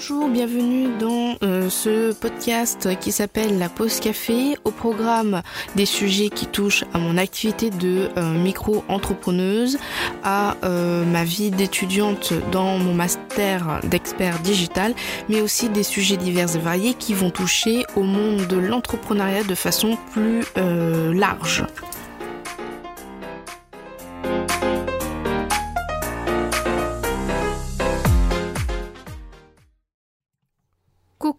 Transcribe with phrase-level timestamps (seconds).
[0.00, 5.42] Bonjour, bienvenue dans euh, ce podcast qui s'appelle La Pause Café, au programme
[5.76, 9.76] des sujets qui touchent à mon activité de euh, micro-entrepreneuse,
[10.24, 14.94] à euh, ma vie d'étudiante dans mon master d'expert digital,
[15.28, 19.54] mais aussi des sujets divers et variés qui vont toucher au monde de l'entrepreneuriat de
[19.54, 20.46] façon plus
[21.12, 21.66] large.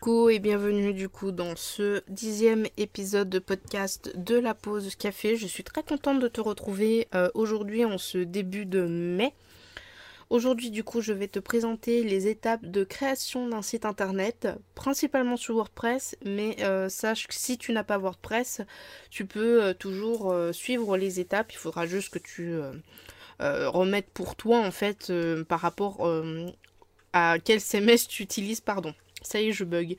[0.01, 5.35] Coucou et bienvenue du coup dans ce dixième épisode de podcast de la pause café.
[5.35, 9.31] Je suis très contente de te retrouver euh, aujourd'hui en ce début de mai.
[10.31, 15.37] Aujourd'hui du coup je vais te présenter les étapes de création d'un site internet, principalement
[15.37, 18.61] sur WordPress, mais euh, sache que si tu n'as pas WordPress,
[19.11, 22.55] tu peux euh, toujours suivre les étapes, il faudra juste que tu
[23.39, 25.13] remettes pour toi en fait
[25.47, 26.11] par rapport
[27.13, 28.95] à quel CMS tu utilises, pardon.
[29.21, 29.97] Ça y est, je bug.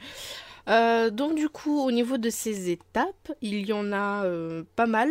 [0.69, 4.87] Euh, donc du coup, au niveau de ces étapes, il y en a euh, pas
[4.87, 5.11] mal,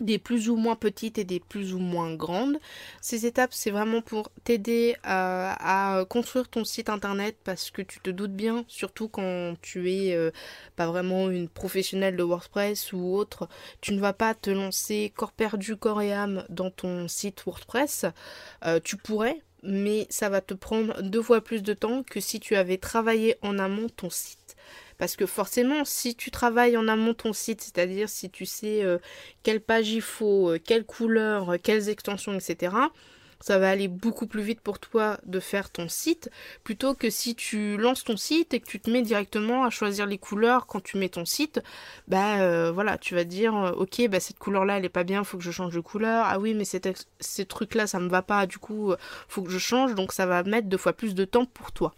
[0.00, 2.58] des plus ou moins petites et des plus ou moins grandes.
[3.00, 8.10] Ces étapes, c'est vraiment pour t'aider à, construire ton site internet parce que tu te
[8.10, 10.30] doutes bien, surtout quand tu es euh,
[10.76, 13.48] pas vraiment une professionnelle de WordPress ou autre,
[13.80, 18.06] tu ne vas pas te lancer corps perdu, corps et âme dans ton site WordPress.
[18.84, 22.56] tu pourrais, mais ça va te prendre deux fois plus de temps que si tu
[22.56, 24.56] avais travaillé en amont ton site.
[24.98, 28.98] Parce que forcément, si tu travailles en amont ton site, c'est-à-dire si tu sais euh,
[29.42, 32.74] quelle page il faut, euh, quelle couleur, euh, quelles extensions, etc.,
[33.40, 36.30] ça va aller beaucoup plus vite pour toi de faire ton site
[36.64, 40.06] plutôt que si tu lances ton site et que tu te mets directement à choisir
[40.06, 41.60] les couleurs quand tu mets ton site
[42.08, 45.04] bah euh, voilà tu vas dire euh, ok bah cette couleur là elle est pas
[45.04, 46.24] bien faut que je change de couleur.
[46.26, 48.94] Ah oui mais ces trucs là ça me va pas du coup
[49.28, 49.94] faut que je change.
[49.94, 51.94] Donc ça va mettre deux fois plus de temps pour toi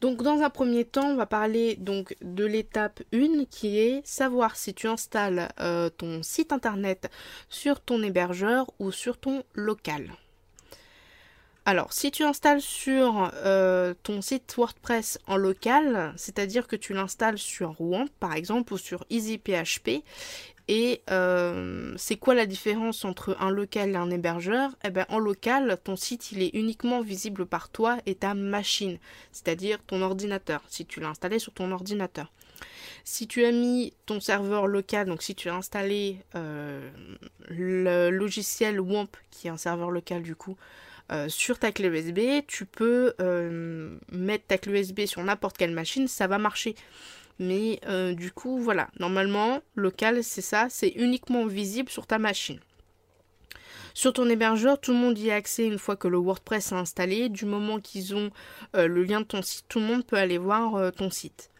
[0.00, 4.56] donc dans un premier temps, on va parler donc de l'étape 1 qui est savoir
[4.56, 7.10] si tu installes euh, ton site internet
[7.48, 10.12] sur ton hébergeur ou sur ton local.
[11.64, 17.36] Alors, si tu installes sur euh, ton site WordPress en local, c'est-à-dire que tu l'installes
[17.36, 20.02] sur Rouen par exemple ou sur EasyPHP,
[20.68, 24.70] et euh, c'est quoi la différence entre un local et un hébergeur?
[24.84, 28.98] Eh bien, en local, ton site il est uniquement visible par toi et ta machine,
[29.32, 32.30] c'est-à-dire ton ordinateur, si tu l'as installé sur ton ordinateur.
[33.04, 36.90] Si tu as mis ton serveur local, donc si tu as installé euh,
[37.48, 40.58] le logiciel WAMP, qui est un serveur local du coup,
[41.10, 43.14] euh, sur ta clé USB, tu peux
[44.12, 46.74] mettre ta clé USB sur n'importe quelle machine, ça va marcher.
[47.38, 52.58] Mais euh, du coup, voilà, normalement, local, c'est ça, c'est uniquement visible sur ta machine.
[53.94, 56.76] Sur ton hébergeur, tout le monde y a accès une fois que le WordPress est
[56.76, 57.28] installé.
[57.28, 58.30] Du moment qu'ils ont
[58.76, 61.50] euh, le lien de ton site, tout le monde peut aller voir euh, ton site.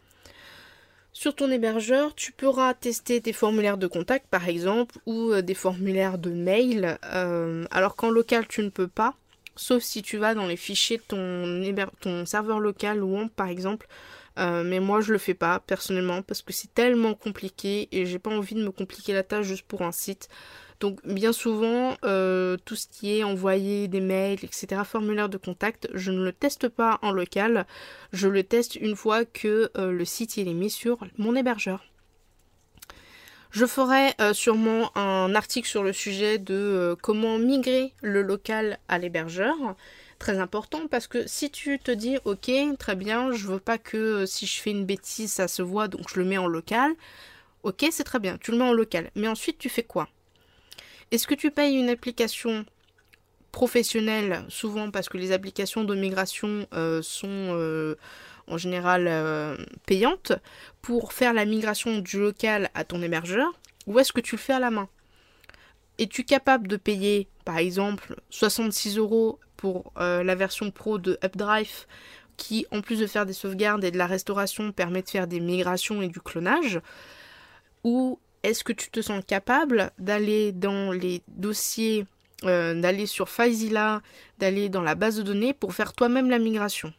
[1.11, 6.17] Sur ton hébergeur, tu pourras tester tes formulaires de contact par exemple ou des formulaires
[6.17, 6.97] de mail.
[7.71, 9.15] alors qu'en local, tu ne peux pas,
[9.59, 13.87] sauf si tu vas dans les fichiers de ton, serveur local ou par exemple
[14.37, 18.19] euh, mais moi je le fais pas personnellement parce que c'est tellement compliqué et j'ai
[18.19, 20.29] pas envie de me compliquer la tâche juste pour un site.
[20.79, 25.89] Donc bien souvent, euh, tout ce qui est envoyer des mails, etc., formulaire de contact,
[25.93, 27.65] je ne le teste pas en local,
[28.13, 31.83] je le teste une fois que euh, le site est mis sur mon hébergeur.
[33.51, 39.55] Je ferai sûrement un article sur le sujet de comment migrer le local à l'hébergeur
[40.19, 43.97] très important parce que si tu te dis ok très bien je veux pas que
[43.97, 46.91] euh, si je fais une bêtise ça se voit donc je le mets en local.
[47.63, 49.09] Ok c'est très bien tu le mets en local.
[49.15, 50.09] Mais ensuite tu fais quoi?
[51.11, 52.65] Est-ce que tu payes une application
[53.51, 57.95] professionnelle souvent parce que les applications de migration euh, sont euh,
[58.47, 59.57] en général
[59.87, 60.33] payantes
[60.81, 63.47] pour faire la migration du local à ton hébergeur
[63.87, 64.87] ou est-ce que tu le fais à la main?
[65.97, 71.85] Es-tu capable de payer, par exemple, 66 euros pour euh, la version pro de UpDrive,
[72.37, 75.41] qui, en plus de faire des sauvegardes et de la restauration, permet de faire des
[75.41, 76.79] migrations et du clonage
[77.83, 82.05] Ou est-ce que tu te sens capable d'aller dans les dossiers,
[82.45, 84.01] euh, d'aller sur FileZilla,
[84.37, 86.93] d'aller dans la base de données pour faire toi-même la migration?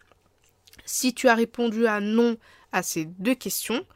[0.84, 2.36] Si tu as répondu à non
[2.72, 3.86] à ces deux questions,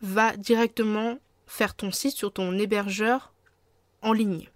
[0.00, 1.18] va directement
[1.48, 3.32] faire ton site sur ton hébergeur
[4.02, 4.48] en ligne.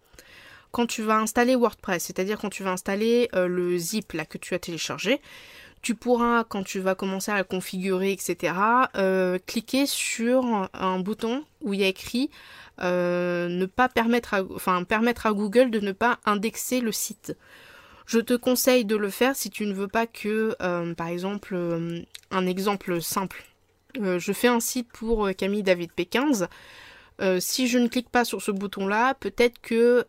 [0.72, 4.38] Quand tu vas installer WordPress, c'est-à-dire quand tu vas installer euh, le zip là que
[4.38, 5.20] tu as téléchargé,
[5.82, 8.54] tu pourras, quand tu vas commencer à le configurer, etc.,
[8.96, 12.30] euh, cliquer sur un bouton où il y a écrit
[12.82, 17.34] euh, ne pas permettre à, permettre à Google de ne pas indexer le site.
[18.06, 20.56] Je te conseille de le faire si tu ne veux pas que,
[20.94, 21.56] par exemple,
[22.30, 23.44] un exemple simple.
[23.94, 26.48] Je fais un site pour Camille David P15.
[27.38, 30.06] Si je ne clique pas sur ce bouton-là, peut-être que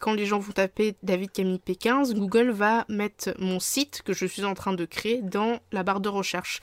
[0.00, 4.26] quand les gens vont taper David Camille P15, Google va mettre mon site que je
[4.26, 6.60] suis en train de créer dans la barre de recherche.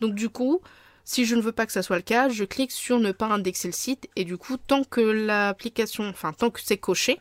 [0.00, 0.60] Donc du coup,
[1.04, 3.26] si je ne veux pas que ça soit le cas, je clique sur ne pas
[3.26, 7.20] indexer le site et du coup, tant que l'application, enfin tant que c'est coché,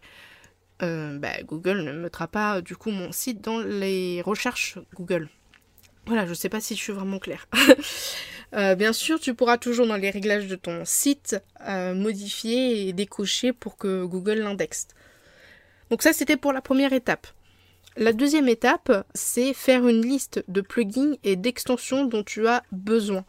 [0.82, 5.30] euh, bah, Google ne mettra pas du coup mon site dans les recherches Google.
[6.08, 7.48] Voilà, je sais pas si je suis vraiment claire.
[8.54, 11.38] Euh, bien sûr, tu pourras toujours dans les réglages de ton site
[11.68, 14.88] euh, modifier et décocher pour que Google l'indexe.
[15.90, 17.28] Donc ça, c'était pour la première étape.
[17.98, 23.26] La deuxième étape, c'est faire une liste de plugins et d'extensions dont tu as besoin.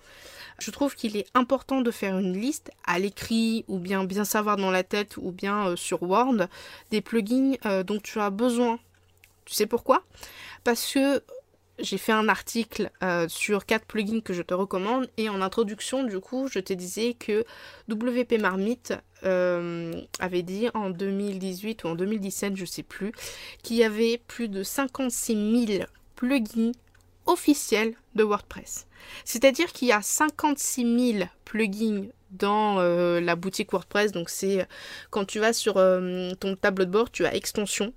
[0.60, 4.56] Je trouve qu'il est important de faire une liste à l'écrit ou bien bien savoir
[4.56, 6.46] dans la tête ou bien euh, sur Word
[6.90, 7.54] des plugins
[7.84, 8.78] dont tu as besoin.
[9.44, 10.04] Tu sais pourquoi?
[10.62, 11.22] Parce que
[11.78, 16.04] j'ai fait un article euh, sur quatre plugins que je te recommande et en introduction
[16.04, 17.44] du coup je te disais que
[17.88, 23.12] WP Marmite avait dit en 2018 ou en 2017 je sais plus
[23.62, 25.84] qu'il y avait plus de 56 000
[26.16, 26.72] plugins
[27.26, 28.86] officiels de WordPress.
[29.24, 34.12] C'est-à-dire qu'il y a 56 000 plugins dans euh, la boutique WordPress.
[34.12, 34.64] Donc c'est euh,
[35.10, 37.92] quand tu vas sur euh, ton tableau de bord, tu as extension.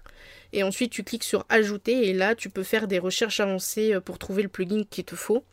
[0.55, 4.17] Et ensuite tu cliques sur ajouter et là tu peux faire des recherches avancées pour
[4.17, 5.43] trouver le plugin qu'il te faut.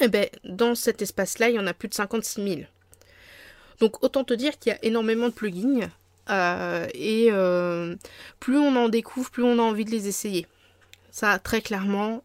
[0.00, 2.60] Et eh bien dans cet espace-là, il y en a plus de 56 000.
[3.80, 5.90] Donc autant te dire qu'il y a énormément de plugins.
[6.94, 7.30] et
[8.38, 10.46] plus on en découvre, plus on a envie de les essayer.
[11.10, 12.22] Ça, très clairement,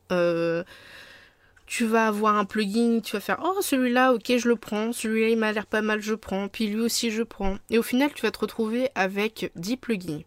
[1.66, 5.30] tu vas avoir un plugin, tu vas faire oh celui-là ok je le prends, celui-là
[5.30, 7.58] il m'a l'air pas mal je prends, puis lui aussi je prends.
[7.72, 10.22] Et au final tu vas te retrouver avec 10 plugins.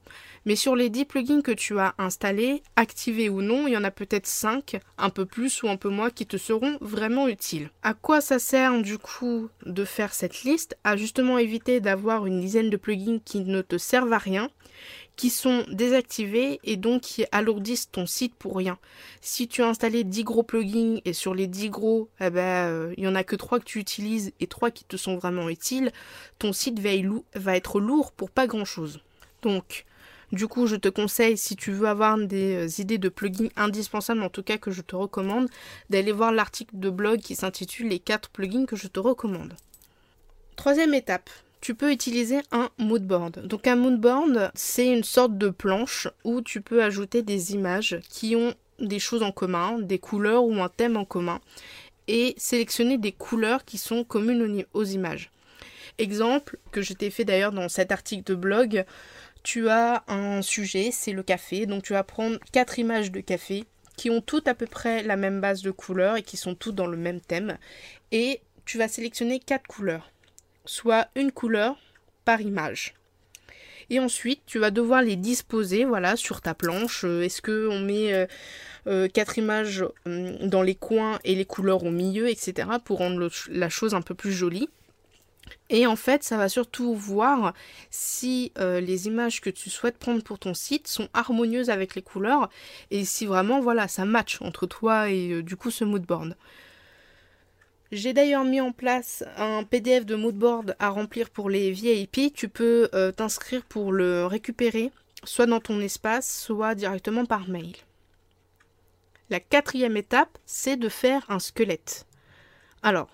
[0.47, 3.85] Mais sur les 10 plugins que tu as installés, activés ou non, il y en
[3.85, 7.71] a peut-être 5, un peu plus ou un peu moins, qui te seront vraiment utiles.
[7.83, 10.79] À quoi ça sert du coup de faire cette liste?
[10.85, 14.49] À justement éviter d'avoir une dizaine de plugins qui ne te servent à rien
[15.17, 18.79] qui sont désactivés et donc qui alourdissent ton site pour rien.
[19.23, 22.95] Si tu as installé 10 gros plugins et sur les 10 gros, eh ben, euh,
[22.97, 25.49] il y en a que 3 que tu utilises et 3 qui te sont vraiment
[25.49, 25.91] utiles,
[26.39, 26.91] ton site va,
[27.35, 29.01] va être lourd pour pas grand chose.
[29.43, 29.87] Donc,
[30.33, 34.23] du coup, je te conseille, si tu veux avoir des euh, idées de plugins indispensables,
[34.23, 35.49] en tout cas que je te recommande,
[35.91, 39.55] d'aller voir l'article de blog qui s'intitule Les 4 plugins que je te recommande.
[40.57, 41.31] Troisième étape,
[41.61, 43.47] tu peux utiliser un moodboard.
[43.47, 48.37] Donc un moodboard, c'est une sorte de planche où tu peux ajouter des images qui
[48.37, 51.41] ont des choses en commun, des couleurs ou un thème en commun,
[52.09, 55.31] et sélectionner des couleurs qui sont communes aux images.
[55.99, 58.85] Exemple que je t'ai fait d'ailleurs dans cet article de blog,
[59.47, 63.65] tu as un sujet, c'est le café, donc tu vas prendre quatre images de café
[63.97, 66.75] qui ont toutes à peu près la même base de couleurs et qui sont toutes
[66.75, 67.57] dans le même thème,
[68.11, 70.11] et tu vas sélectionner quatre couleurs
[70.65, 71.77] soit une couleur
[72.25, 72.95] par image.
[73.89, 77.05] Et ensuite, tu vas devoir les disposer voilà, sur ta planche.
[77.05, 78.27] Euh, est-ce qu'on met euh,
[78.89, 82.69] euh, quatre images hum, dans les coins et les couleurs au milieu, etc.
[82.85, 84.69] pour rendre la chose un peu plus jolie.
[85.69, 87.53] Et en fait, ça va surtout voir
[87.91, 92.49] si les images que tu souhaites prendre pour ton site sont harmonieuses avec les couleurs
[92.91, 96.37] et si vraiment voilà, ça match entre toi et du coup ce moodboard.
[97.93, 102.33] J'ai d'ailleurs mis en place un PDF de moodboard à remplir pour les VIP.
[102.35, 104.91] Tu peux euh, t'inscrire pour le récupérer,
[105.23, 107.77] soit dans ton espace, soit directement par mail.
[109.31, 112.07] La quatrième étape, c'est de faire un squelette.
[112.83, 113.09] Alors,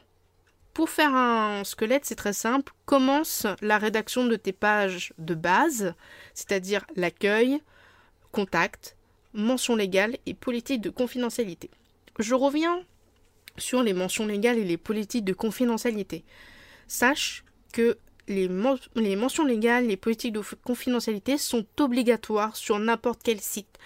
[0.75, 2.73] pour faire un squelette, c'est très simple.
[2.87, 5.95] Commence la rédaction de tes pages de base,
[6.35, 7.61] c'est-à-dire l'accueil,
[8.31, 8.97] contact,
[9.35, 11.71] mention légale et politique de confidentialité.
[12.19, 12.83] Je reviens
[13.59, 16.25] sur les mentions légales et les politiques de confidentialité.
[16.89, 17.99] Sache que
[18.29, 23.79] les, mentions légales, les politiques de confidentialité sont obligatoires sur n'importe quel site.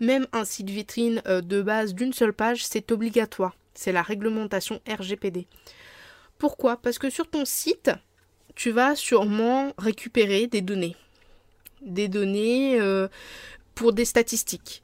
[0.00, 3.56] Même un site vitrine euh, de base d'une seule page, c'est obligatoire.
[3.74, 5.46] C'est la réglementation RGPD.
[6.42, 6.76] Pourquoi?
[6.76, 7.92] Parce que sur ton site,
[8.56, 10.96] tu vas sûrement récupérer des données.
[11.82, 13.06] Des données euh,
[13.76, 14.82] pour des statistiques.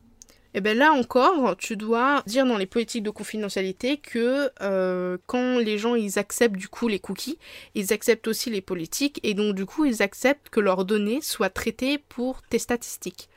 [0.54, 5.18] Et eh bien là encore, tu dois dire dans les politiques de confidentialité que euh,
[5.26, 7.40] quand les gens ils acceptent du coup les cookies,
[7.74, 11.50] ils acceptent aussi les politiques et donc du coup ils acceptent que leurs données soient
[11.50, 13.28] traitées pour tes statistiques.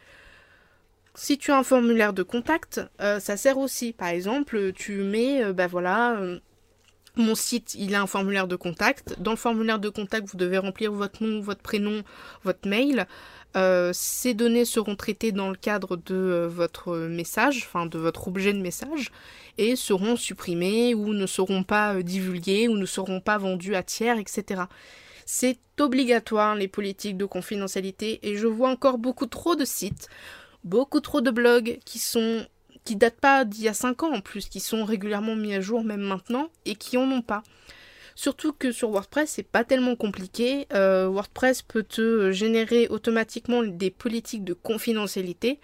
[1.15, 3.93] Si tu as un formulaire de contact, euh, ça sert aussi.
[3.93, 6.21] Par exemple, tu mets, ben voilà,
[7.21, 9.15] mon site, il a un formulaire de contact.
[9.19, 12.03] Dans le formulaire de contact, vous devez remplir votre nom, votre prénom,
[12.43, 13.07] votre mail.
[13.93, 18.61] ces données seront traitées dans le cadre de votre message, enfin de votre objet de
[18.61, 19.11] message,
[19.57, 24.17] et seront supprimées ou ne seront pas divulguées ou ne seront pas vendues à tiers,
[24.17, 24.63] etc.
[25.25, 30.09] C'est obligatoire les politiques de confidentialité et je vois encore beaucoup trop de sites,
[30.63, 32.45] beaucoup trop de blogs qui sont
[32.83, 35.61] qui datent pas d'il y a 5 ans en plus, qui sont régulièrement mis à
[35.61, 37.43] jour même maintenant et qui en ont pas.
[38.15, 40.67] Surtout que sur WordPress, c'est pas tellement compliqué.
[40.73, 45.59] Euh, WordPress peut te générer automatiquement des politiques de confidentialité.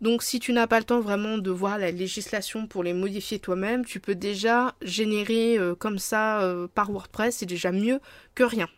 [0.00, 3.38] Donc si tu n'as pas le temps vraiment de voir la législation pour les modifier
[3.38, 8.00] toi-même, tu peux déjà générer euh, comme ça euh, par WordPress, c'est déjà mieux
[8.34, 8.68] que rien.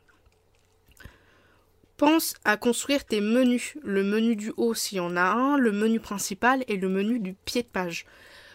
[2.03, 5.71] Pense à construire tes menus, le menu du haut s'il y en a un, le
[5.71, 8.07] menu principal et le menu du pied de page.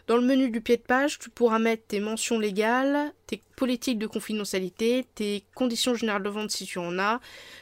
[0.08, 4.00] Dans le menu du pied de page, tu pourras mettre tes mentions légales, tes politiques
[4.00, 7.22] de confidentialité, tes conditions générales de vente si tu en as,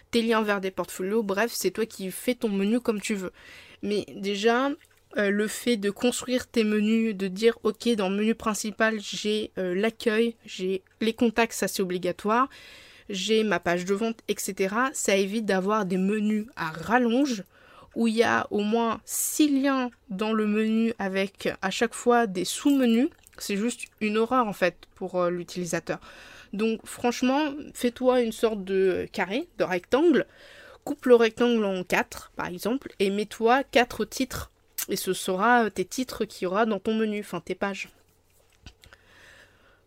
[0.10, 3.32] tes liens vers des portfolios, bref, c'est toi qui fais ton menu comme tu veux.
[3.84, 4.72] Mais déjà,
[5.18, 9.52] euh, le fait de construire tes menus, de dire ok dans le menu principal j'ai
[9.60, 12.50] euh, l'accueil, j'ai les contacts, ça c'est obligatoire
[13.10, 14.76] j'ai ma page de vente, etc.
[14.94, 17.44] Ça évite d'avoir des menus à rallonge
[17.96, 22.28] où il y a au moins 6 liens dans le menu avec à chaque fois
[22.28, 23.10] des sous-menus.
[23.38, 26.00] C'est juste une horreur en fait pour euh, l'utilisateur.
[26.54, 30.26] Donc franchement, fais-toi une sorte de carré, de rectangle,
[30.84, 34.52] coupe le rectangle en 4 par exemple et mets-toi 4 titres.
[34.88, 37.90] Et ce sera tes titres qu'il y aura dans ton menu, enfin tes pages.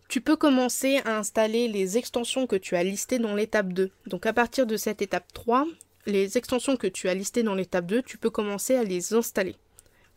[0.08, 3.90] Tu peux commencer à installer les extensions que tu as listées dans l'étape 2.
[4.06, 5.66] Donc à partir de cette étape 3,
[6.06, 9.56] les extensions que tu as listées dans l'étape 2, tu peux commencer à les installer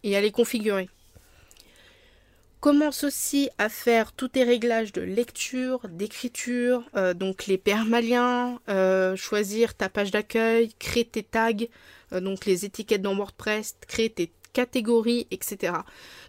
[0.03, 0.88] et à les configurer.
[2.62, 9.17] Commence aussi à faire tous tes réglages de lecture, d'écriture, euh, donc les permaliens, euh,
[9.17, 11.51] choisir ta page d'accueil, créer tes tags,
[12.13, 15.74] euh, donc les étiquettes dans WordPress, créer tes catégories, etc.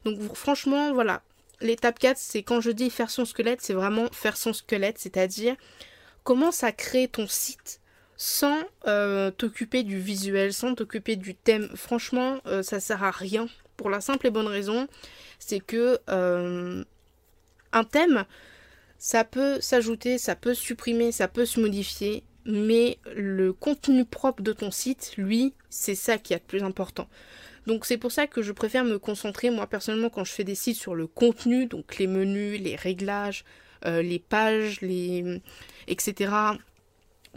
[0.04, 1.22] Donc franchement, voilà,
[1.62, 5.56] l'étape 4, c'est quand je dis faire son squelette, c'est vraiment faire son squelette, c'est-à-dire
[6.24, 7.80] commence à créer ton site
[8.16, 11.68] sans euh, t'occuper du visuel, sans t'occuper du thème.
[11.74, 13.48] Franchement, euh, ça sert à rien.
[13.76, 14.86] Pour la simple et bonne raison,
[15.40, 16.84] c'est que euh,
[17.72, 18.24] un thème,
[18.98, 24.52] ça peut s'ajouter, ça peut supprimer, ça peut se modifier, mais le contenu propre de
[24.52, 27.08] ton site, lui, c'est ça qui est le plus important.
[27.66, 30.54] Donc c'est pour ça que je préfère me concentrer, moi personnellement, quand je fais des
[30.54, 33.44] sites sur le contenu, donc les menus, les réglages,
[33.86, 35.40] euh, les pages, les
[35.86, 36.32] etc.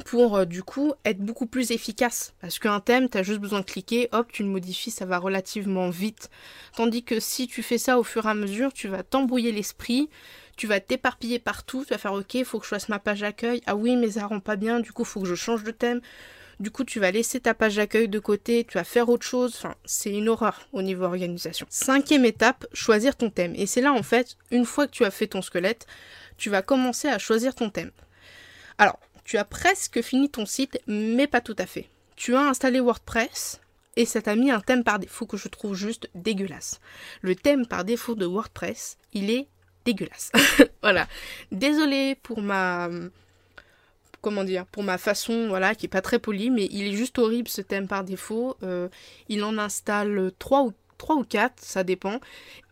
[0.06, 2.34] Pour euh, du coup être beaucoup plus efficace.
[2.42, 5.20] Parce qu'un thème, tu as juste besoin de cliquer, hop, tu le modifies, ça va
[5.20, 6.30] relativement vite.
[6.76, 10.10] Tandis que si tu fais ça au fur et à mesure, tu vas t'embrouiller l'esprit,
[10.58, 13.22] tu vas t'éparpiller partout, tu vas faire ok, il faut que je fasse ma page
[13.22, 15.72] d'accueil, ah oui mais ça rend pas bien, du coup faut que je change de
[15.72, 16.02] thème,
[16.60, 19.56] du coup, tu vas laisser ta page d'accueil de côté, tu vas faire autre chose.
[19.58, 21.68] Enfin, c'est une horreur au niveau organisation.
[21.70, 23.54] Cinquième étape, choisir ton thème.
[23.56, 25.86] Et c'est là, en fait, une fois que tu as fait ton squelette,
[26.38, 27.92] tu vas commencer à choisir ton thème.
[28.78, 31.90] Alors, tu as presque fini ton site, mais pas tout à fait.
[32.16, 33.60] Tu as installé WordPress
[33.96, 36.80] et ça t'a mis un thème par défaut que je trouve juste dégueulasse.
[37.22, 39.48] Le thème par défaut de WordPress, il est
[39.86, 40.32] dégueulasse.
[40.82, 41.08] voilà.
[41.52, 42.90] Désolé pour ma
[44.26, 47.20] comment dire, pour ma façon, voilà, qui est pas très polie, mais il est juste
[47.20, 48.58] horrible ce thème par défaut.
[48.64, 48.90] Euh,
[49.30, 52.20] il en installe 3 ou 3 ou 4, ça dépend.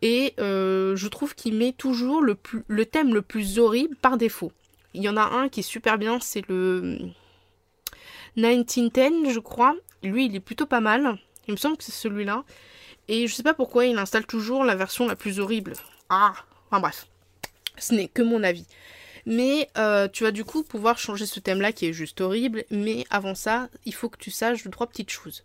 [0.02, 4.50] Et euh, je trouve qu'il met toujours le, le thème le plus horrible par défaut.
[4.94, 6.98] Il y en a un qui est super bien, c'est le
[8.34, 9.76] 1910, je crois.
[10.02, 11.20] Lui, il est plutôt pas mal.
[11.46, 12.42] Il me semble que c'est celui-là.
[13.06, 15.74] Et je sais pas pourquoi il installe toujours la version la plus horrible.
[16.08, 16.34] Ah,
[16.66, 17.06] enfin bref.
[17.78, 18.66] Ce n'est que mon avis.
[19.26, 22.64] Mais euh, tu vas du coup pouvoir changer ce thème-là qui est juste horrible.
[22.70, 25.44] Mais avant ça, il faut que tu saches trois petites choses.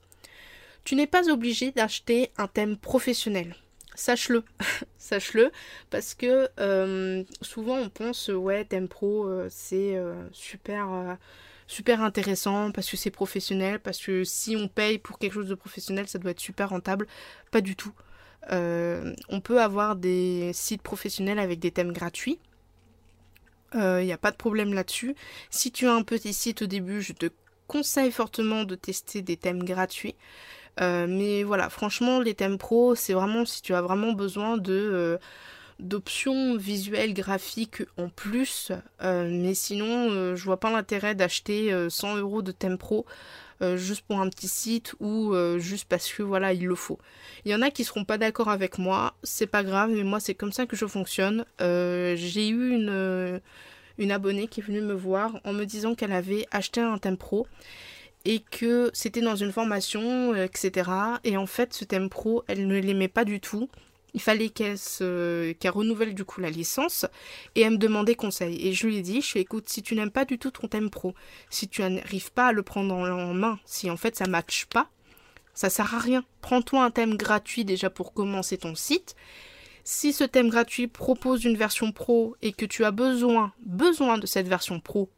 [0.83, 3.55] Tu n'es pas obligé d'acheter un thème professionnel.
[3.95, 4.43] Sache-le,
[4.97, 5.51] sache-le,
[5.89, 9.99] parce que euh, souvent on pense ouais thème pro euh, c'est
[10.31, 11.17] super
[11.67, 15.55] super intéressant parce que c'est professionnel, parce que si on paye pour quelque chose de
[15.55, 17.07] professionnel, ça doit être super rentable.
[17.51, 17.93] Pas du tout.
[18.51, 22.39] on peut avoir des sites professionnels avec des thèmes gratuits,
[23.73, 25.15] il euh, n'y a pas de problème là-dessus.
[25.49, 27.27] Si tu as un petit site au début, je te
[27.67, 30.15] conseille fortement de tester des thèmes gratuits.
[30.81, 34.73] Euh, mais voilà, franchement, les thèmes pro, c'est vraiment si tu as vraiment besoin de
[34.73, 35.17] euh,
[35.79, 38.71] d'options visuelles graphiques en plus.
[39.01, 43.05] mais sinon, je vois pas l'intérêt d'acheter 100 euros de thème pro.
[43.61, 46.97] Euh, juste pour un petit site ou euh, juste parce que voilà, il le faut.
[47.43, 50.21] Il y en a qui seront pas d'accord avec moi, c'est pas grave, mais moi
[50.21, 51.45] c'est comme ça que je fonctionne.
[51.59, 53.41] Euh, j'ai eu une,
[53.97, 57.17] une abonnée qui est venue me voir en me disant qu'elle avait acheté un thème
[57.17, 57.47] pro
[58.23, 60.89] et que c'était dans une formation, etc.
[61.25, 63.69] Et en fait, ce thème pro, elle ne l'aimait pas du tout.
[64.13, 64.77] Il fallait qu'elle
[65.65, 67.05] renouvelle du coup la licence
[67.55, 68.67] et elle me demandait conseil.
[68.67, 70.67] Et je lui ai dit, je suis écoute, si tu n'aimes pas du tout ton
[70.67, 71.13] thème pro,
[71.49, 74.89] si tu n'arrives pas à le prendre en main, si en fait ça matche pas,
[75.53, 76.23] ça sert à rien.
[76.41, 79.15] Prends-toi un thème gratuit déjà pour commencer ton site.
[79.83, 84.25] Si ce thème gratuit propose une version pro et que tu as besoin, besoin de
[84.25, 85.09] cette version pro,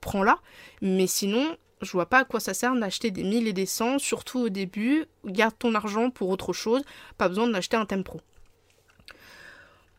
[0.00, 0.38] prends-la.
[0.82, 3.98] Mais sinon, je vois pas à quoi ça sert d'acheter des 1000 et des 100,
[3.98, 5.06] surtout au début.
[5.24, 6.82] Garde ton argent pour autre chose,
[7.18, 8.20] pas besoin d'acheter un thème pro.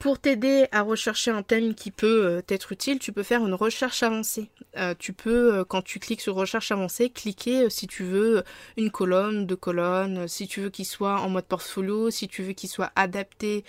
[0.01, 3.53] Pour t'aider à rechercher un thème qui peut euh, t'être utile, tu peux faire une
[3.53, 4.49] recherche avancée.
[4.75, 8.43] Euh, tu peux, euh, quand tu cliques sur recherche avancée, cliquer si tu veux
[8.77, 12.53] une colonne, deux colonnes, si tu veux qu'il soit en mode portfolio, si tu veux
[12.53, 13.63] qu'il soit adapté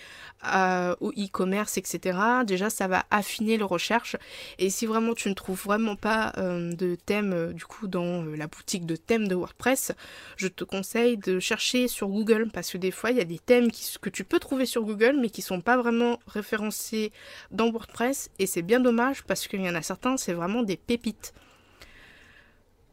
[0.99, 2.17] au e-commerce, etc.
[2.45, 4.17] Déjà, ça va affiner le recherche.
[4.57, 8.85] Et si vraiment tu ne trouves vraiment pas de thème, du coup, dans la boutique
[8.85, 9.93] de thèmes de WordPress,
[10.35, 13.39] je te conseille de chercher sur Google parce que des fois, il y a des
[13.39, 13.69] thèmes
[14.01, 17.11] que tu peux trouver sur Google mais qui sont pas vraiment référencés
[17.51, 20.77] dans WordPress et c'est bien dommage parce qu'il y en a certains, c'est vraiment des
[20.77, 21.33] pépites.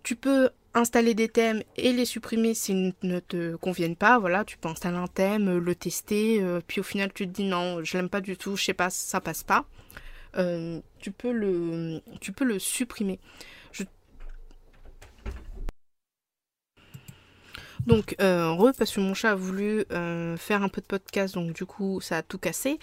[0.02, 4.18] Tu peux installer des thèmes et les supprimer s'ils ne te conviennent pas.
[4.18, 7.44] Voilà, tu peux installer un thème, le tester, euh, puis au final tu te dis
[7.44, 9.66] non, je l'aime pas du tout, je sais pas, ça passe pas.
[10.36, 13.18] Euh, tu, peux le, tu peux le supprimer.
[17.86, 21.34] Donc, euh, re, parce que mon chat a voulu euh, faire un peu de podcast,
[21.34, 22.78] donc du coup, ça a tout cassé.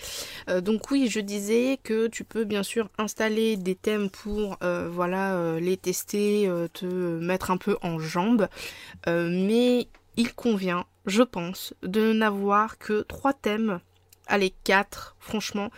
[0.50, 5.60] Euh, donc oui, je disais que tu peux bien sûr installer des thèmes pour, voilà,
[5.60, 6.86] les tester, te
[7.20, 8.48] mettre un peu en jambe.
[9.06, 13.80] mais il convient, je pense, de n'avoir que trois thèmes,
[14.25, 15.70] allez, quatre, franchement,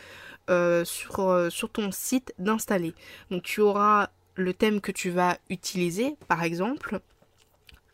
[0.83, 2.93] sur, sur ton site d'installer.
[3.31, 7.01] Donc tu auras le thème que tu vas utiliser, par exemple,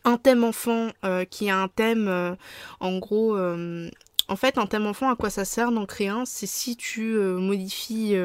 [0.06, 2.34] un thème enfant euh, qui est un thème euh,
[2.80, 3.90] en gros euh,
[4.28, 6.24] en fait un thème enfant à quoi ça sert d'en créer un?
[6.24, 8.16] C'est si tu modifies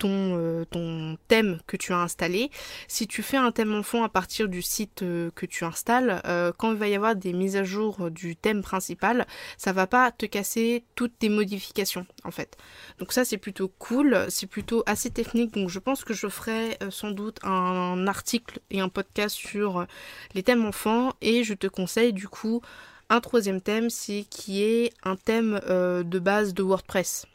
[0.00, 2.50] ton, euh, ton thème que tu as installé.
[2.88, 6.52] Si tu fais un thème enfant à partir du site euh, que tu installes, euh,
[6.56, 9.26] quand il va y avoir des mises à jour du thème principal,
[9.58, 12.56] ça va pas te casser toutes tes modifications en fait.
[12.98, 15.52] Donc ça c'est plutôt cool, c'est plutôt assez technique.
[15.52, 19.86] Donc je pense que je ferai sans doute un, article et un podcast sur
[20.34, 22.62] les thèmes enfants et je te conseille du coup
[23.10, 27.26] un troisième thème, c'est qui est un thème de base de WordPress.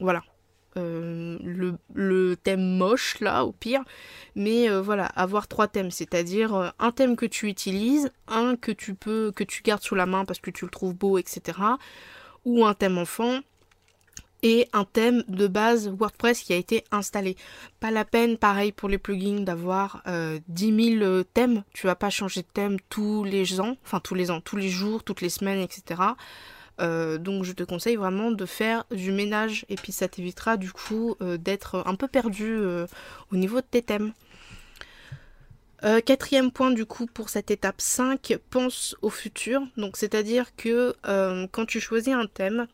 [0.00, 0.22] Voilà,
[0.78, 1.38] euh,
[1.94, 3.82] le, thème moche là au pire
[4.34, 8.72] mais euh, voilà avoir trois thèmes c'est-à-dire euh, un thème que tu utilises un que
[8.72, 11.58] tu peux que tu gardes sous la main parce que tu le trouves beau etc
[12.44, 13.40] ou un thème enfant
[14.42, 17.36] et un thème de base WordPress qui a été installé.
[17.80, 20.04] Pas la peine, pareil pour les plugins, d'avoir
[20.46, 21.64] 10 000 thèmes.
[21.74, 24.68] Tu vas pas changer de thème tous les ans, enfin tous les ans, tous les
[24.68, 26.00] jours, toutes les semaines, etc.
[26.80, 30.72] Euh, donc je te conseille vraiment de faire du ménage et puis ça t'évitera du
[30.72, 32.86] coup euh, d'être un peu perdu euh,
[33.32, 34.12] au niveau de tes thèmes.
[36.04, 39.62] quatrième point du coup pour cette étape 5, pense au futur.
[39.76, 40.94] Donc c'est-à-dire que
[41.52, 42.66] quand tu choisis un thème,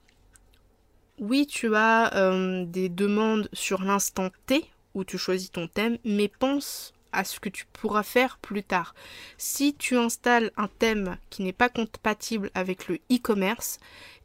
[1.18, 2.10] oui tu as
[2.66, 4.64] des demandes sur l'instant T
[4.94, 8.94] où tu choisis ton thème, mais pense à ce que tu pourras faire plus tard.
[9.38, 13.78] Si tu installes un thème qui n'est pas compatible avec le e-commerce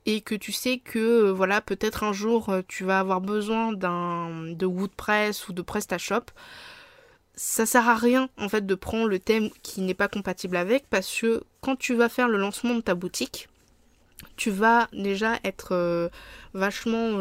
[0.05, 3.73] et que tu sais que euh, voilà peut-être un jour euh, tu vas avoir besoin
[3.73, 6.25] d'un de WordPress ou de PrestaShop,
[7.35, 10.89] ça sert à rien en fait de prendre le thème qui n'est pas compatible avec
[10.89, 13.49] parce que quand tu vas faire le lancement de ta boutique,
[14.35, 16.09] tu vas déjà être euh,
[16.53, 17.19] vachement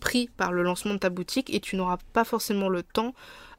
[0.00, 3.14] pris par le lancement de ta boutique et tu n'auras pas forcément le temps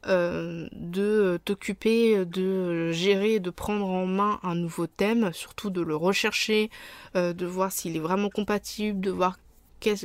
[0.07, 5.95] euh, de t'occuper, de gérer, de prendre en main un nouveau thème, surtout de le
[5.95, 6.71] rechercher,
[7.15, 9.37] euh, de voir s'il est vraiment compatible, de voir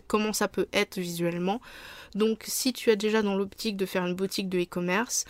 [0.07, 1.63] comment ça peut être visuellement.
[2.15, 5.25] Donc si tu es déjà dans l'optique de faire une boutique de e-commerce,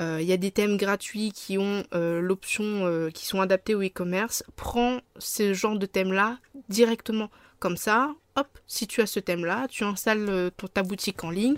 [0.00, 4.44] euh, il y a des thèmes gratuits qui ont l'option, qui sont adaptés au e-commerce.
[4.54, 7.30] Prends ce genre de thème là directement.
[7.58, 11.56] Comme ça, hop, si tu as ce thème-là, tu installes euh, ta boutique en ligne,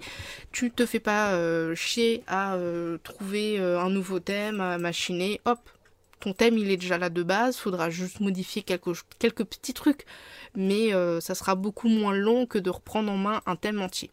[0.53, 5.59] tu te fais pas euh, chier à euh, trouver un nouveau thème, à machiner, hop,
[6.21, 10.05] ton thème il est déjà là de base, faudra juste modifier quelques, quelques petits trucs,
[10.55, 14.11] mais ça sera beaucoup moins long que de reprendre en main un thème entier.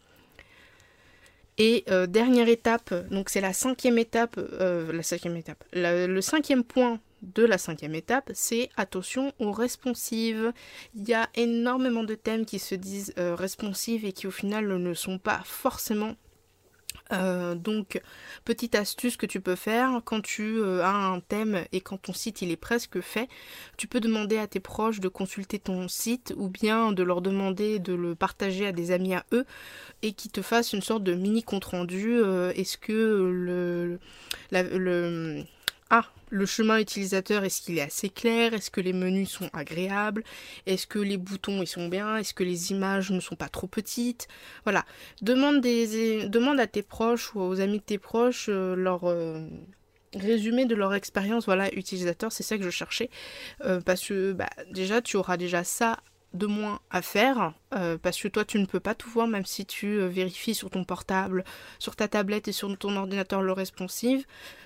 [1.58, 7.44] Et dernière étape, donc c'est la cinquième étape, la cinquième étape, le cinquième point de
[7.44, 10.52] la cinquième étape, c'est attention aux responsives.
[10.96, 14.68] Il y a énormément de thèmes qui se disent euh, responsives et qui au final
[14.68, 16.16] ne sont pas forcément
[17.12, 18.02] Euh, donc,
[18.46, 22.14] petite astuce que tu peux faire, quand tu euh, as un thème et quand ton
[22.14, 23.28] site il est presque fait,
[23.78, 27.80] tu peux demander à tes proches de consulter ton site ou bien de leur demander
[27.80, 29.46] de le partager à des amis à eux
[30.02, 32.20] et qu'ils te fassent une sorte de mini compte rendu.
[32.56, 34.00] Est-ce que le
[35.90, 38.54] ah, le chemin utilisateur, est-ce qu'il est assez clair?
[38.54, 40.24] Est-ce que les menus sont agréables?
[40.66, 42.18] Est-ce que les boutons ils sont bien?
[42.18, 44.28] Est-ce que les images ne sont pas trop petites?
[44.64, 44.86] Voilà.
[45.22, 45.66] Demande,
[46.60, 49.48] à tes proches ou aux amis de tes proches euh, leur euh,
[50.16, 52.32] résumé de leur expérience voilà, utilisateur.
[52.32, 53.10] C'est ça que je cherchais.
[53.66, 56.00] Euh, parce que bah, déjà, tu auras déjà ça
[56.34, 57.54] de moins à faire
[58.02, 60.84] parce que toi tu ne peux pas tout voir même si tu vérifies sur ton
[60.84, 61.44] portable,
[61.80, 64.26] sur ta tablette et sur ton ordinateur le responsive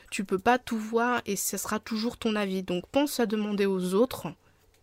[0.10, 2.64] tu peux pas tout voir et ce sera toujours ton avis.
[2.64, 4.28] Donc pense à demander aux autres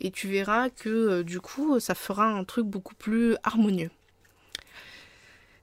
[0.00, 3.90] et tu verras que euh, du coup ça fera un truc beaucoup plus harmonieux.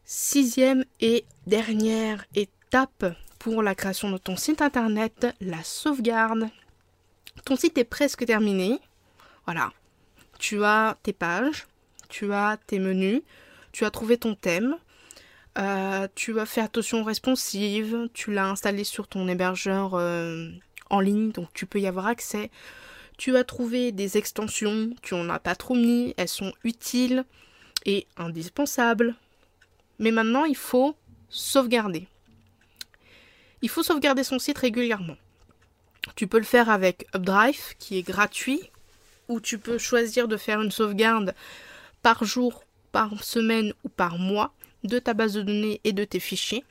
[0.03, 3.05] Sixième et dernière étape
[3.39, 6.47] pour la création de ton site internet, la sauvegarde.
[7.45, 8.79] Ton site est presque terminé.
[9.45, 9.71] Voilà.
[10.41, 11.67] Tu as tes pages,
[12.09, 13.21] tu as tes menus,
[13.71, 14.75] tu as trouvé ton thème,
[15.59, 20.49] euh, tu as fait attention responsive, tu l'as installé sur ton hébergeur euh,
[20.89, 22.49] en ligne, donc tu peux y avoir accès.
[23.19, 27.23] Tu as trouvé des extensions, tu en as pas trop mis, elles sont utiles
[27.85, 29.13] et indispensables.
[29.99, 30.95] Mais maintenant, il faut
[31.29, 32.07] sauvegarder.
[33.61, 35.17] Il faut sauvegarder son site régulièrement.
[36.15, 38.71] Tu peux le faire avec Updrive, qui est gratuit,
[39.31, 41.33] ou tu peux choisir de faire une sauvegarde
[42.03, 46.19] par jour, par semaine ou par mois de ta base de données et de tes
[46.19, 46.65] fichiers.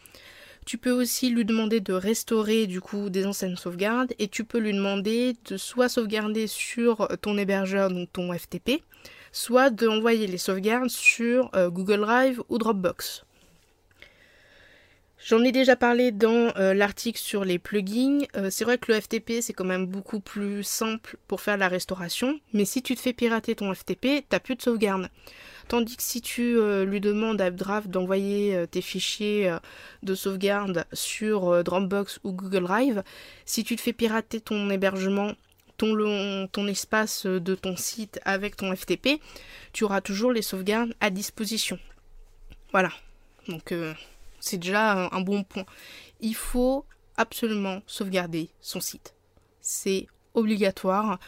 [0.67, 4.59] Tu peux aussi lui demander de restaurer du coup des anciennes sauvegardes et tu peux
[4.59, 8.83] lui demander de soit sauvegarder sur ton hébergeur, donc ton FTP,
[9.33, 13.25] soit d'envoyer les sauvegardes sur euh, Google Drive ou Dropbox.
[15.23, 18.21] J'en ai déjà parlé dans euh, l'article sur les plugins.
[18.37, 21.69] Euh, c'est vrai que le FTP c'est quand même beaucoup plus simple pour faire la
[21.69, 25.11] restauration, mais si tu te fais pirater ton FTP, t'as plus de sauvegarde.
[25.69, 29.55] Tandis que si tu euh, lui demandes à Updraft d'envoyer tes fichiers
[30.03, 33.03] de sauvegarde sur Dropbox ou Google Drive,
[33.45, 35.33] si tu te fais pirater ton hébergement,
[35.77, 39.21] ton, ton espace de ton site avec ton FTP,
[39.75, 41.79] tu auras toujours les sauvegardes à disposition.
[42.73, 42.91] Voilà.
[43.49, 43.73] Donc
[44.41, 45.65] c'est déjà un bon point.
[46.21, 46.85] Il faut
[47.17, 49.15] absolument sauvegarder son site.
[49.61, 51.19] C'est obligatoire.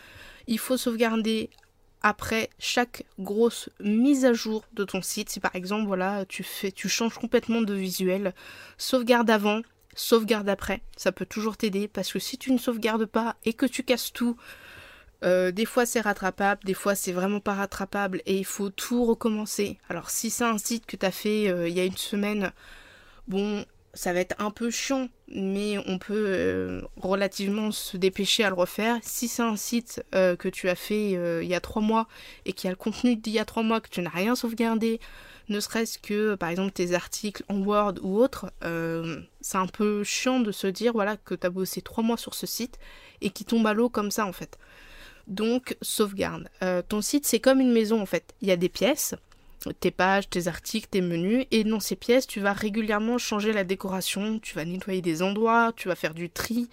[0.46, 1.51] Il faut sauvegarder
[2.03, 5.31] après chaque grosse mise à jour de ton site.
[5.31, 8.35] Si par exemple, voilà, tu changes complètement de visuel,
[8.77, 9.62] sauvegarde avant,
[9.94, 13.66] sauvegarde après, ça peut toujours t'aider parce que si tu ne sauvegardes pas et que
[13.66, 14.37] tu casses tout,
[15.25, 19.05] euh, des fois c'est rattrapable, des fois c'est vraiment pas rattrapable et il faut tout
[19.05, 19.79] recommencer.
[19.88, 22.53] Alors si c'est un site que tu as fait euh, il y a une semaine,
[23.28, 28.48] bon, ça va être un peu chiant, mais on peut euh, relativement se dépêcher à
[28.48, 28.98] le refaire.
[29.02, 32.08] Si c'est un site euh, que tu as fait euh, il y a trois mois
[32.46, 34.98] et qui a le contenu d'il y a trois mois, que tu n'as rien sauvegardé,
[35.48, 38.50] ne serait-ce que par exemple tes articles en Word ou autre,
[39.40, 42.35] c'est un peu chiant de se dire voilà que tu as bossé trois mois sur
[42.35, 42.78] ce site
[43.20, 44.56] et qui tombe à l'eau comme ça en fait.
[45.26, 46.48] Donc sauvegarde.
[46.88, 48.35] ton site c'est comme une maison en fait.
[48.40, 49.16] Il y a des pièces
[49.81, 51.46] tes pages, tes articles, tes menus.
[51.51, 55.72] Et dans ces pièces, tu vas régulièrement changer la décoration, tu vas nettoyer des endroits,
[55.77, 56.68] tu vas faire du tri.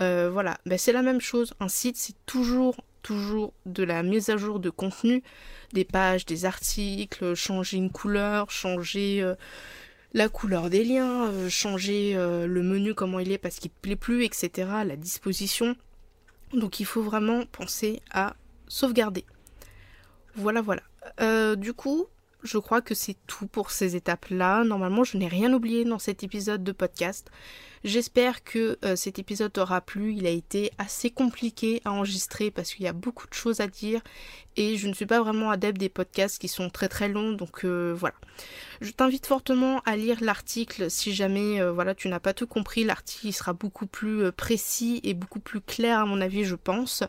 [0.00, 1.54] Euh, voilà, ben, c'est la même chose.
[1.60, 5.22] Un site, c'est toujours, toujours de la mise à jour de contenu,
[5.72, 9.34] des pages, des articles, changer une couleur, changer euh,
[10.12, 13.96] la couleur des liens, euh, changer le menu, comment il est parce qu'il ne plaît
[13.96, 14.68] plus, etc.
[14.84, 15.76] La disposition.
[16.52, 18.34] Donc il faut vraiment penser à
[18.68, 19.24] sauvegarder.
[20.34, 20.82] Voilà, voilà.
[21.56, 22.06] du coup,
[22.46, 24.64] je crois que c'est tout pour ces étapes-là.
[24.64, 27.30] Normalement, je n'ai rien oublié dans cet épisode de podcast.
[27.84, 30.14] J'espère que euh, cet épisode aura plu.
[30.14, 33.66] Il a été assez compliqué à enregistrer parce qu'il y a beaucoup de choses à
[33.66, 34.00] dire
[34.56, 37.32] et je ne suis pas vraiment adepte des podcasts qui sont très très longs.
[37.32, 38.14] Donc euh, voilà.
[38.80, 42.82] Je t'invite fortement à lire l'article si jamais euh, voilà tu n'as pas tout compris.
[42.82, 47.04] L'article sera beaucoup plus précis et beaucoup plus clair à mon avis, je pense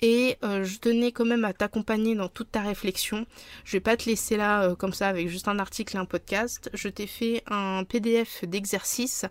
[0.00, 3.26] et euh, je tenais quand même à t'accompagner dans toute ta réflexion.
[3.64, 6.70] Je vais pas te laisser là euh, comme ça avec juste un article un podcast.
[6.74, 9.24] Je t'ai fait un PDF d'exercice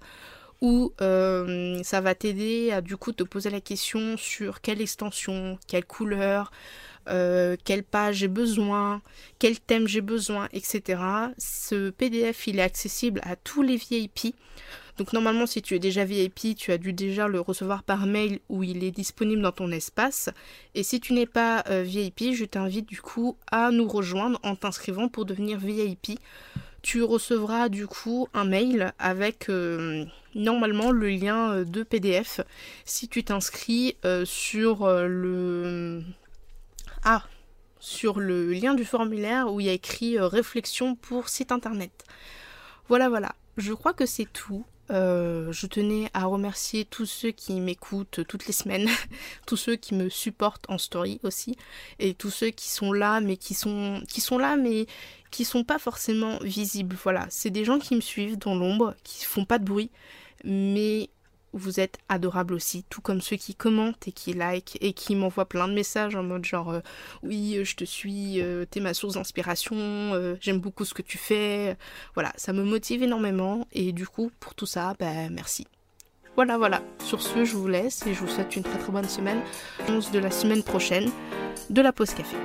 [0.61, 5.59] où euh, ça va t'aider à du coup te poser la question sur quelle extension,
[5.67, 6.51] quelle couleur,
[7.05, 9.01] quelle page j'ai besoin,
[9.39, 11.01] quel thème j'ai besoin, etc.
[11.37, 14.35] Ce PDF il est accessible à tous les VIP.
[14.97, 18.39] Donc normalement si tu es déjà VIP, tu as dû déjà le recevoir par mail
[18.49, 20.29] où il est disponible dans ton espace.
[20.75, 24.55] Et si tu n'es pas euh, VIP, je t'invite du coup à nous rejoindre en
[24.55, 26.19] t'inscrivant pour devenir VIP.
[26.83, 32.41] tu recevras du coup un mail avec euh, normalement le lien euh, de PDF
[32.85, 36.03] si tu t'inscris euh, sur le
[37.03, 37.23] ah
[37.79, 41.91] sur le lien du formulaire où il y a écrit réflexion pour site internet.
[42.87, 44.65] Voilà voilà, je crois que c'est tout.
[44.91, 48.89] Euh, je tenais à remercier tous ceux qui m'écoutent toutes les semaines,
[49.47, 51.55] tous ceux qui me supportent en story aussi,
[51.99, 54.85] et tous ceux qui sont là, mais qui sont, qui sont là, mais
[55.31, 56.95] qui sont pas forcément visibles.
[57.01, 59.89] Voilà, c'est des gens qui me suivent dans l'ombre, qui font pas de bruit,
[60.43, 61.09] mais
[61.53, 65.47] vous êtes adorables aussi, tout comme ceux qui commentent et qui like et qui m'envoient
[65.47, 66.79] plein de messages en mode genre euh,
[67.21, 71.17] oui euh, je te suis, euh, t'es ma source d'inspiration, j'aime beaucoup ce que tu
[71.17, 71.77] fais.
[72.15, 75.67] Voilà, ça me motive énormément et du coup pour tout ça, ben merci.
[76.35, 79.07] Voilà voilà, sur ce je vous laisse et je vous souhaite une très très bonne
[79.07, 79.41] semaine.
[79.87, 81.09] 11 de la semaine prochaine
[81.69, 82.35] de la pause café.